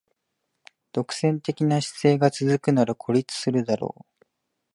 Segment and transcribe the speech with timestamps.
[0.93, 4.25] 独占的な姿勢が続くなら孤立するだろう